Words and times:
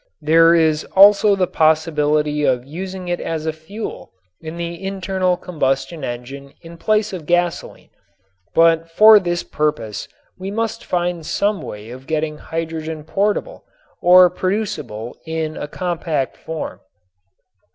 There 0.21 0.55
is 0.55 0.83
also 0.95 1.35
the 1.35 1.45
possibility 1.45 2.43
of 2.43 2.65
using 2.65 3.07
it 3.07 3.19
as 3.19 3.45
a 3.45 3.53
fuel 3.53 4.11
in 4.41 4.57
the 4.57 4.83
internal 4.83 5.37
combustion 5.37 6.03
engine 6.03 6.53
in 6.63 6.77
place 6.77 7.13
of 7.13 7.27
gasoline, 7.27 7.91
but 8.55 8.89
for 8.89 9.19
this 9.19 9.43
purpose 9.43 10.07
we 10.39 10.49
must 10.49 10.83
find 10.83 11.23
some 11.23 11.61
way 11.61 11.91
of 11.91 12.07
getting 12.07 12.39
hydrogen 12.39 13.03
portable 13.03 13.63
or 14.01 14.27
producible 14.31 15.15
in 15.27 15.55
a 15.55 15.67
compact 15.67 16.35
form. 16.35 16.79